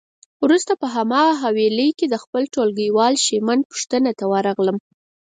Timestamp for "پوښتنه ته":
3.71-4.25